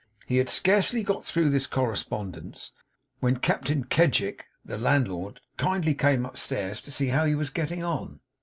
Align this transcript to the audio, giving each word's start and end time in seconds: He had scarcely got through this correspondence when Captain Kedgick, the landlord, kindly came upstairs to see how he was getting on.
He 0.25 0.37
had 0.37 0.49
scarcely 0.49 1.03
got 1.03 1.23
through 1.23 1.51
this 1.51 1.67
correspondence 1.67 2.71
when 3.19 3.37
Captain 3.37 3.83
Kedgick, 3.83 4.45
the 4.65 4.79
landlord, 4.79 5.41
kindly 5.57 5.93
came 5.93 6.25
upstairs 6.25 6.81
to 6.81 6.91
see 6.91 7.09
how 7.09 7.23
he 7.25 7.35
was 7.35 7.51
getting 7.51 7.83
on. 7.83 8.19